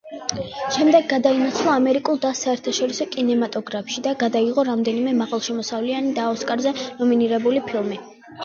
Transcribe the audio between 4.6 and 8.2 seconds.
რამდენიმე მაღალშემოსავლიანი და ოსკარზე ნომინირებული ფილმი.